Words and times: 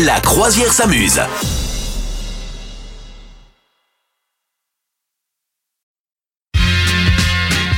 La 0.00 0.20
croisière 0.20 0.72
s'amuse. 0.72 1.20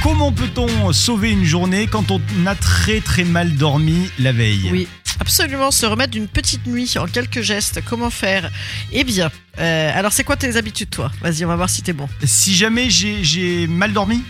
Comment 0.03 0.33
peut-on 0.33 0.93
sauver 0.93 1.31
une 1.31 1.45
journée 1.45 1.87
quand 1.87 2.11
on 2.11 2.21
a 2.47 2.55
très 2.55 3.01
très 3.01 3.25
mal 3.25 3.55
dormi 3.55 4.11
la 4.19 4.33
veille? 4.33 4.69
Oui, 4.71 4.89
absolument, 5.19 5.71
se 5.71 5.87
remettre 5.87 6.11
d'une 6.13 6.29
petite 6.29 6.67
nuit 6.67 6.93
en 6.99 7.07
quelques 7.07 7.41
gestes. 7.41 7.81
Comment 7.89 8.11
faire? 8.11 8.51
Eh 8.93 9.03
bien, 9.05 9.31
euh, 9.59 9.91
alors 9.95 10.13
c'est 10.13 10.25
quoi 10.25 10.37
tes 10.37 10.57
habitudes 10.57 10.91
toi? 10.91 11.11
Vas-y, 11.23 11.45
on 11.45 11.49
va 11.49 11.57
voir 11.57 11.71
si 11.71 11.83
t'es 11.83 11.95
bon. 11.95 12.09
Si 12.23 12.55
jamais 12.55 12.91
j'ai- 12.91 13.25
j'ai 13.25 13.67
mal 13.67 13.93
dormi, 13.95 14.23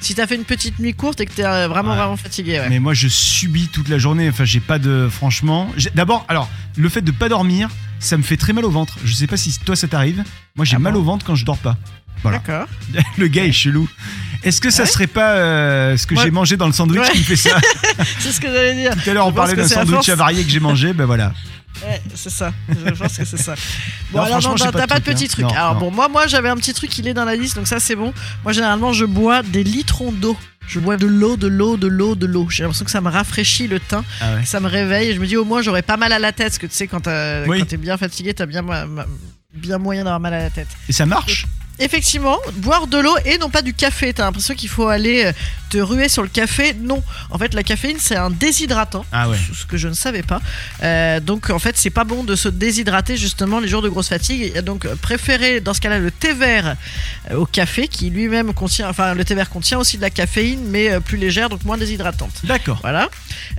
Si 0.00 0.14
t'as 0.14 0.26
fait 0.26 0.36
une 0.36 0.44
petite 0.44 0.78
nuit 0.78 0.94
courte 0.94 1.20
et 1.20 1.26
que 1.26 1.32
t'es 1.32 1.42
vraiment 1.42 1.90
Ouais. 1.90 1.96
vraiment 1.96 2.16
fatigué, 2.16 2.60
ouais. 2.60 2.68
mais 2.68 2.78
moi 2.78 2.94
je 2.94 3.08
subis 3.08 3.68
toute 3.68 3.88
la 3.88 3.98
journée, 3.98 4.28
enfin 4.28 4.44
j'ai 4.44 4.60
pas 4.60 4.78
de... 4.78 5.08
Franchement... 5.10 5.70
D'abord, 5.94 6.24
alors, 6.28 6.48
le 6.76 6.88
fait 6.88 7.02
de 7.02 7.10
pas 7.10 7.28
dormir, 7.28 7.68
ça 8.00 8.16
me 8.16 8.22
fait 8.24 8.36
très 8.36 8.52
mal 8.52 8.64
au 8.64 8.70
ventre. 8.70 8.96
Je 9.04 9.14
sais 9.14 9.26
pas 9.28 9.36
si 9.36 9.56
toi 9.64 9.76
ça 9.76 9.86
t'arrive, 9.86 10.24
moi 10.56 10.64
j'ai 10.64 10.74
Ah 10.76 10.80
mal 10.80 10.94
bon 10.94 10.98
au 11.00 11.02
ventre 11.04 11.24
quand 11.24 11.36
je 11.36 11.44
dors 11.44 11.58
pas. 11.58 11.76
voilà. 12.22 12.38
D'accord. 12.38 12.66
Le 13.18 13.28
gars 13.28 13.44
est 13.44 13.52
chelou. 13.52 13.88
Est-ce 14.42 14.60
que 14.60 14.70
ça 14.70 14.82
Ouais. 14.84 14.88
serait 14.88 15.06
pas 15.06 15.34
euh, 15.34 15.96
ce 15.96 16.06
que 16.06 16.14
Ouais. 16.14 16.22
j'ai 16.24 16.30
mangé 16.30 16.56
dans 16.56 16.66
le 16.66 16.72
sandwich 16.72 16.98
Ouais. 17.00 17.12
qui 17.12 17.18
me 17.18 17.24
fait 17.24 17.36
ça 17.36 17.58
c'est 18.18 18.32
ce 18.32 18.40
que 18.40 18.48
j'allais 18.48 18.74
dire. 18.74 18.92
Tout 19.02 19.08
à 19.10 19.12
l'heure 19.14 19.26
on 19.28 19.32
parlait 19.32 19.54
d'un 19.54 19.68
sandwich 19.68 20.08
avarié 20.08 20.42
que 20.44 20.50
j'ai 20.50 20.60
mangé, 20.60 20.92
ben 20.92 21.04
voilà. 21.04 21.32
Ouais, 21.86 22.02
c'est 22.14 22.30
ça. 22.30 22.52
Je 22.68 22.90
pense 22.90 23.16
que 23.16 23.24
c'est 23.24 23.38
ça. 23.38 23.54
Bon, 24.10 24.18
Non, 24.18 24.24
alors 24.24 24.42
non, 24.42 24.54
t'as 24.56 24.72
pas 24.72 24.80
de 24.82 24.86
pas 24.86 24.98
de 24.98 25.04
truc, 25.04 25.14
petit 25.14 25.24
hein. 25.24 25.28
truc. 25.30 25.44
Non, 25.46 25.50
alors 25.52 25.74
bon, 25.76 25.90
moi, 25.90 26.08
moi, 26.08 26.26
j'avais 26.26 26.50
un 26.50 26.56
petit 26.56 26.74
truc, 26.74 26.98
il 26.98 27.06
est 27.08 27.14
dans 27.14 27.24
la 27.24 27.36
liste, 27.36 27.56
donc 27.56 27.68
ça 27.68 27.78
c'est 27.80 27.94
bon. 27.96 28.12
Moi, 28.44 28.52
généralement, 28.52 28.92
je 28.92 29.06
bois 29.06 29.42
des 29.42 29.62
litrons 29.64 30.12
d'eau. 30.12 30.36
Je 30.70 30.78
bois 30.78 30.96
de 30.96 31.06
l'eau, 31.06 31.36
de 31.36 31.48
l'eau, 31.48 31.76
de 31.76 31.88
l'eau, 31.88 32.14
de 32.14 32.26
l'eau. 32.26 32.46
J'ai 32.48 32.62
l'impression 32.62 32.84
que 32.84 32.90
ça 32.92 33.00
me 33.00 33.08
rafraîchit 33.10 33.66
le 33.66 33.80
teint, 33.80 34.04
Ah 34.20 34.36
ouais. 34.36 34.44
ça 34.44 34.60
me 34.60 34.68
réveille. 34.68 35.10
Et 35.10 35.14
je 35.14 35.20
me 35.20 35.26
dis 35.26 35.36
au 35.36 35.44
moins 35.44 35.62
j'aurais 35.62 35.82
pas 35.82 35.96
mal 35.96 36.12
à 36.12 36.20
la 36.20 36.30
tête, 36.32 36.46
parce 36.46 36.58
que 36.58 36.66
tu 36.68 36.74
sais 36.74 36.86
quand 36.86 37.08
Oui. 37.48 37.66
t'es 37.66 37.76
bien 37.76 37.96
fatigué, 37.96 38.32
t'as 38.34 38.46
bien 38.46 38.64
bien 39.52 39.78
moyen 39.78 40.04
d'avoir 40.04 40.20
mal 40.20 40.32
à 40.34 40.38
la 40.44 40.50
tête. 40.50 40.68
Et 40.88 40.92
ça 40.92 41.06
marche? 41.06 41.46
Effectivement, 41.80 42.38
boire 42.56 42.86
de 42.86 42.98
l'eau 42.98 43.16
et 43.24 43.38
non 43.38 43.48
pas 43.50 43.62
du 43.62 43.72
café. 43.74 44.12
T'as 44.12 44.24
l'impression 44.24 44.54
qu'il 44.54 44.68
faut 44.68 44.88
aller 44.88 45.24
euh, 45.24 45.32
te 45.70 45.78
ruer 45.78 46.10
sur 46.10 46.22
le 46.22 46.28
café? 46.28 46.74
Non, 46.74 47.02
en 47.30 47.38
fait, 47.38 47.54
la 47.54 47.62
caféine 47.62 47.96
c'est 47.98 48.16
un 48.16 48.30
déshydratant. 48.30 49.06
Ah 49.12 49.30
ouais. 49.30 49.36
Ce 49.54 49.64
que 49.64 49.78
je 49.78 49.88
ne 49.88 49.94
savais 49.94 50.22
pas. 50.22 50.40
Euh, 50.82 51.20
donc 51.20 51.48
en 51.48 51.58
fait, 51.58 51.78
c'est 51.78 51.88
pas 51.90 52.04
bon 52.04 52.22
de 52.22 52.36
se 52.36 52.48
déshydrater 52.48 53.16
justement 53.16 53.60
les 53.60 53.68
jours 53.68 53.80
de 53.80 53.88
grosse 53.88 54.08
fatigue. 54.08 54.58
Donc 54.60 54.86
préférez 54.96 55.60
dans 55.60 55.72
ce 55.72 55.80
cas-là 55.80 55.98
le 55.98 56.10
thé 56.10 56.34
vert 56.34 56.76
euh, 57.30 57.36
au 57.36 57.46
café 57.46 57.88
qui 57.88 58.10
lui-même 58.10 58.52
contient, 58.52 58.88
enfin 58.90 59.14
le 59.14 59.24
thé 59.24 59.34
vert 59.34 59.48
contient 59.48 59.78
aussi 59.78 59.96
de 59.96 60.02
la 60.02 60.10
caféine 60.10 60.60
mais 60.68 60.90
euh, 60.90 61.00
plus 61.00 61.16
légère 61.16 61.48
donc 61.48 61.64
moins 61.64 61.78
déshydratante. 61.78 62.32
D'accord. 62.44 62.80
Voilà. 62.82 63.08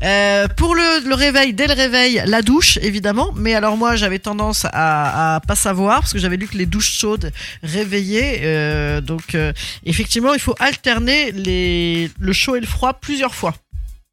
Euh, 0.04 0.48
pour 0.48 0.76
le, 0.76 1.08
le 1.08 1.16
réveil, 1.16 1.54
dès 1.54 1.66
le 1.66 1.74
réveil, 1.74 2.22
la 2.26 2.44
douche, 2.44 2.78
évidemment. 2.84 3.32
Mais 3.36 3.56
alors 3.56 3.78
moi, 3.78 3.96
j'avais 3.96 4.20
tendance 4.20 4.66
à, 4.66 5.36
à 5.36 5.40
pas 5.40 5.56
savoir 5.56 6.02
parce 6.02 6.14
que 6.14 6.20
j'avais 6.20 6.38
lu 6.38 6.48
que 6.48 6.58
les 6.58 6.68
douches 6.68 6.92
chaudes 7.00 7.32
réveillaient. 7.64 8.11
Euh, 8.20 9.02
donc 9.02 9.36
euh, 9.36 9.54
effectivement, 9.86 10.34
il 10.34 10.40
faut 10.40 10.56
alterner 10.59 11.31
les, 11.31 12.09
le 12.20 12.34
chaud 12.34 12.56
et 12.56 12.59
le 12.59 12.68
froid 12.68 12.94
plusieurs 12.94 13.36
fois. 13.36 13.53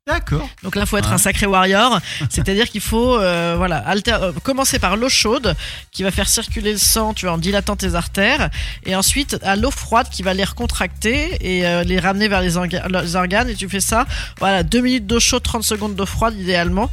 D'accord. 0.08 0.48
Donc 0.62 0.74
là, 0.74 0.86
faut 0.86 0.96
être 0.96 1.08
Ouais. 1.08 1.14
un 1.14 1.18
sacré 1.18 1.46
warrior. 1.46 2.00
C'est-à-dire 2.30 2.68
qu'il 2.70 2.80
faut, 2.80 3.18
euh, 3.18 3.54
voilà, 3.56 3.76
alter- 3.78 4.18
euh, 4.22 4.32
commencer 4.42 4.78
par 4.78 4.96
l'eau 4.96 5.08
chaude 5.08 5.54
qui 5.92 6.02
va 6.02 6.10
faire 6.10 6.28
circuler 6.28 6.72
le 6.72 6.78
sang, 6.78 7.12
tu 7.14 7.26
vois, 7.26 7.34
en 7.34 7.38
dilatant 7.38 7.76
tes 7.76 7.94
artères, 7.94 8.48
et 8.86 8.96
ensuite 8.96 9.36
à 9.42 9.54
l'eau 9.56 9.70
froide 9.70 10.08
qui 10.10 10.22
va 10.22 10.32
les 10.34 10.44
recontracter 10.44 11.36
et 11.40 11.66
euh, 11.66 11.84
les 11.84 11.98
ramener 12.00 12.28
vers 12.28 12.40
les, 12.40 12.56
orga- 12.56 12.88
les 13.02 13.16
organes. 13.16 13.50
Et 13.50 13.54
tu 13.54 13.68
fais 13.68 13.80
ça, 13.80 14.06
voilà, 14.38 14.62
deux 14.62 14.80
minutes 14.80 15.06
d'eau 15.06 15.20
chaude, 15.20 15.42
30 15.42 15.62
secondes 15.62 15.94
d'eau 15.94 16.06
froide 16.06 16.34
idéalement. 16.38 16.90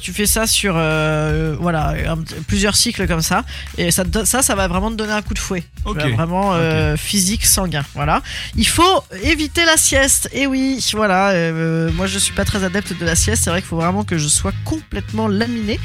Tu 0.00 0.12
fais 0.12 0.26
ça 0.26 0.46
sur, 0.46 0.72
voilà, 1.60 1.94
un- 2.08 2.22
plusieurs 2.46 2.76
cycles 2.76 3.06
comme 3.06 3.22
ça, 3.22 3.44
et 3.76 3.90
ça, 3.90 4.04
ça, 4.24 4.42
ça 4.42 4.54
va 4.54 4.68
vraiment 4.68 4.90
te 4.90 4.96
donner 4.96 5.12
un 5.12 5.22
coup 5.22 5.34
de 5.34 5.38
fouet. 5.38 5.64
Vois, 5.84 5.94
Vraiment 6.08 6.54
physique, 6.96 7.44
sanguin. 7.46 7.84
Voilà. 7.94 8.22
Il 8.56 8.66
faut 8.66 9.04
éviter 9.22 9.64
la 9.64 9.76
sieste. 9.76 10.28
Et 10.32 10.46
oui, 10.46 10.84
voilà. 10.94 11.32
moi, 11.92 12.06
je 12.06 12.18
suis 12.18 12.32
pas 12.38 12.44
très 12.44 12.62
adepte 12.62 12.96
de 12.96 13.04
la 13.04 13.16
sieste. 13.16 13.42
C'est 13.42 13.50
vrai 13.50 13.60
qu'il 13.60 13.68
faut 13.68 13.78
vraiment 13.78 14.04
que 14.04 14.16
je 14.16 14.28
sois 14.28 14.52
complètement 14.64 15.26
laminé. 15.26 15.80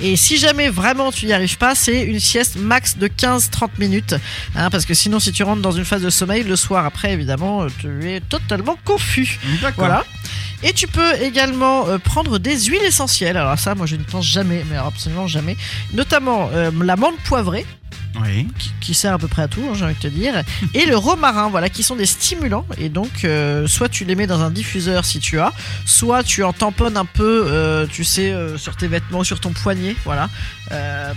Et 0.00 0.16
si 0.16 0.36
jamais 0.36 0.68
vraiment 0.68 1.12
tu 1.12 1.26
y 1.26 1.32
arrives 1.32 1.58
pas, 1.58 1.76
c'est 1.76 2.02
une 2.02 2.18
sieste 2.18 2.56
max 2.56 2.98
de 2.98 3.06
15-30 3.06 3.68
minutes. 3.78 4.16
hein, 4.56 4.68
parce 4.68 4.84
que 4.84 4.94
sinon, 4.94 5.20
si 5.20 5.30
tu 5.30 5.44
rentres 5.44 5.62
dans 5.62 5.70
une 5.70 5.84
phase 5.84 6.02
de 6.02 6.10
sommeil, 6.10 6.42
le 6.42 6.56
soir 6.56 6.84
après, 6.84 7.12
évidemment, 7.12 7.62
euh, 7.62 7.68
tu 7.78 8.10
es 8.10 8.18
totalement 8.18 8.76
confus. 8.84 9.38
Voilà. 9.76 10.04
Et 10.64 10.72
tu 10.72 10.88
peux 10.88 11.14
également 11.22 11.86
euh, 11.86 11.98
prendre 11.98 12.40
des 12.40 12.58
huiles 12.64 12.82
essentielles. 12.82 13.36
Alors 13.36 13.56
ça, 13.56 13.76
moi, 13.76 13.86
je 13.86 13.94
ne 13.94 14.02
pense 14.02 14.26
jamais, 14.26 14.64
mais 14.68 14.74
alors 14.74 14.88
absolument 14.88 15.28
jamais. 15.28 15.56
Notamment 15.92 16.50
euh, 16.52 16.72
la 16.82 16.96
menthe 16.96 17.18
poivrée 17.24 17.64
Oui. 18.20 18.46
qui, 18.58 18.70
qui 18.80 18.94
sert 18.94 19.14
à 19.14 19.18
peu 19.18 19.28
près 19.28 19.42
à 19.42 19.48
tout, 19.48 19.62
hein, 19.68 19.72
j'ai 19.74 19.84
envie 19.84 19.94
de 19.94 19.98
te 20.00 20.06
dire, 20.08 20.34
et 20.74 20.86
le 20.86 20.96
romarin, 20.96 21.48
voilà, 21.48 21.68
qui 21.68 21.82
sont 21.82 21.96
des 21.96 22.06
stimulants. 22.06 22.66
Et 22.78 22.88
donc, 22.88 23.24
euh, 23.24 23.66
soit 23.66 23.88
tu 23.88 24.04
les 24.04 24.14
mets 24.14 24.26
dans 24.26 24.40
un 24.42 24.50
diffuseur 24.50 25.04
si 25.04 25.18
tu 25.18 25.38
as, 25.40 25.52
soit 25.86 26.22
tu 26.22 26.42
en 26.44 26.52
tamponnes 26.52 26.96
un 26.96 27.04
peu, 27.04 27.44
euh, 27.46 27.86
tu 27.86 28.04
sais, 28.04 28.30
euh, 28.32 28.56
sur 28.58 28.76
tes 28.76 28.86
vêtements, 28.88 29.24
sur 29.24 29.40
ton 29.40 29.50
poignet, 29.52 29.96
voilà. 30.04 30.28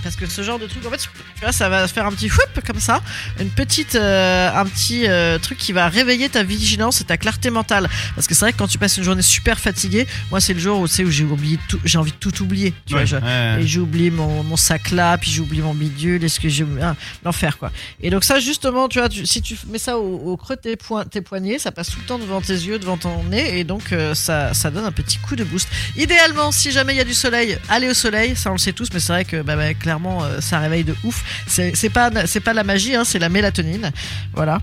Parce 0.03 0.17
que 0.17 0.25
ce 0.25 0.41
genre 0.43 0.59
de 0.59 0.65
truc, 0.67 0.85
en 0.85 0.89
fait, 0.89 0.97
tu 0.97 1.09
vois, 1.41 1.53
ça 1.53 1.69
va 1.69 1.87
faire 1.87 2.05
un 2.05 2.11
petit 2.11 2.25
whip 2.29 2.59
comme 2.67 2.81
ça, 2.81 3.01
une 3.39 3.49
petite, 3.49 3.95
un 3.95 4.65
petit 4.65 5.05
truc 5.41 5.57
qui 5.57 5.71
va 5.71 5.87
réveiller 5.87 6.27
ta 6.27 6.43
vigilance 6.43 6.99
et 6.99 7.05
ta 7.05 7.15
clarté 7.15 7.49
mentale. 7.49 7.87
Parce 8.15 8.27
que 8.27 8.33
c'est 8.35 8.41
vrai 8.43 8.51
que 8.51 8.57
quand 8.57 8.67
tu 8.67 8.77
passes 8.77 8.97
une 8.97 9.03
journée 9.05 9.21
super 9.21 9.57
fatiguée, 9.57 10.07
moi, 10.29 10.41
c'est 10.41 10.53
le 10.53 10.59
jour 10.59 10.79
où, 10.79 10.83
où 10.83 11.09
j'ai 11.11 11.23
oublié 11.23 11.57
j'ai 11.85 11.97
envie 11.97 12.11
de 12.11 12.17
tout 12.17 12.43
oublier. 12.43 12.73
Tu 12.85 12.91
vois, 12.93 13.01
Ouais, 13.01 13.05
je- 13.07 13.15
ouais. 13.15 13.61
et 13.61 13.67
j'ai 13.67 13.79
oublié 13.79 14.11
mon, 14.11 14.43
mon 14.43 14.57
sac 14.57 14.91
là, 14.91 15.17
puis 15.17 15.31
j'ai 15.31 15.39
oublié 15.39 15.61
mon 15.63 15.73
bidule, 15.73 16.21
est-ce 16.25 16.41
que 16.41 16.49
j'ai 16.49 16.64
ah, 16.81 16.95
l'enfer 17.23 17.57
quoi. 17.57 17.71
Et 18.01 18.09
donc 18.09 18.23
ça 18.23 18.39
justement, 18.39 18.87
tu 18.87 18.99
vois, 18.99 19.09
tu- 19.09 19.25
si 19.25 19.41
tu 19.41 19.57
mets 19.67 19.77
ça 19.79 19.97
au, 19.97 20.31
au 20.31 20.37
creux 20.37 20.55
de 20.55 20.61
tes, 20.61 20.75
poing- 20.75 21.05
tes 21.07 21.21
poignets, 21.21 21.59
ça 21.59 21.71
passe 21.71 21.89
tout 21.89 21.99
le 21.99 22.05
temps 22.05 22.19
devant 22.19 22.41
tes 22.41 22.53
yeux, 22.53 22.79
devant 22.79 22.97
ton 22.97 23.23
nez, 23.25 23.59
et 23.59 23.63
donc 23.63 23.91
euh, 23.91 24.13
ça, 24.13 24.53
ça 24.53 24.71
donne 24.71 24.85
un 24.85 24.91
petit 24.91 25.17
coup 25.17 25.35
de 25.35 25.43
boost. 25.43 25.67
Idéalement, 25.95 26.51
si 26.51 26.71
jamais 26.71 26.93
il 26.93 26.97
y 26.97 27.01
a 27.01 27.05
du 27.05 27.13
soleil, 27.13 27.57
allez 27.69 27.89
au 27.89 27.93
soleil, 27.93 28.35
ça 28.35 28.49
on 28.49 28.53
le 28.53 28.59
sait 28.59 28.73
tous, 28.73 28.89
mais 28.93 28.99
c'est 28.99 29.13
vrai 29.13 29.25
que 29.25 29.41
bah, 29.41 29.55
bah, 29.55 29.73
clairement 29.73 30.23
euh, 30.23 30.41
ça 30.41 30.59
réveille 30.59 30.83
de 30.83 30.95
ouf. 31.03 31.23
C'est 31.47 31.89
pas 31.89 32.09
c'est 32.25 32.39
pas 32.39 32.53
la 32.53 32.63
magie, 32.63 32.95
hein, 32.95 33.03
c'est 33.05 33.19
la 33.19 33.29
mélatonine, 33.29 33.91
voilà. 34.33 34.59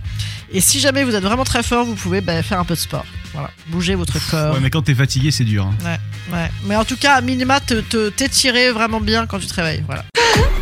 Et 0.53 0.61
si 0.61 0.81
jamais 0.81 1.03
vous 1.05 1.15
êtes 1.15 1.23
vraiment 1.25 1.45
très 1.45 1.63
fort, 1.63 1.85
vous 1.87 1.95
pouvez 1.95 2.21
bah, 2.21 2.43
faire 2.43 2.61
un 2.61 2.65
peu 2.65 2.75
de 2.75 2.79
sport, 2.79 3.07
voilà, 3.33 3.51
bouger 3.69 3.95
votre 3.95 4.19
corps. 4.31 4.55
Ouais, 4.55 4.61
mais 4.61 4.69
quand 4.71 4.83
t'es 4.83 4.95
fatigué, 4.95 5.31
c'est 5.31 5.45
dur. 5.45 5.67
hein. 5.67 5.99
Ouais, 6.33 6.51
mais 6.65 6.77
en 6.77 6.85
tout 6.85 6.97
cas, 6.97 7.15
à 7.15 7.21
minima, 7.21 7.59
te- 7.61 7.81
te- 7.81 8.11
t'étirer 8.11 8.71
vraiment 8.71 9.01
bien 9.01 9.27
quand 9.27 9.39
tu 9.39 9.47
te 9.47 9.55
réveilles. 9.55 9.83
Voilà. 9.87 10.05